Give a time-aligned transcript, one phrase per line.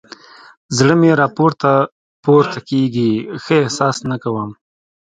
[0.77, 1.71] زړه مې راپورته
[2.23, 3.11] پورته کېږي؛
[3.43, 4.49] ښه احساس نه کوم.